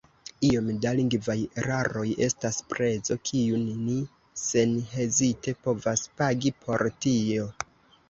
Iom 0.47 0.69
da 0.85 0.93
lingvaj 0.99 1.35
eraroj 1.63 2.05
estas 2.29 2.57
prezo, 2.73 3.19
kiun 3.29 3.69
ni 3.85 4.01
senhezite 4.47 5.57
povas 5.69 6.11
pagi 6.19 6.57
por 6.67 6.91
tio. 7.07 7.51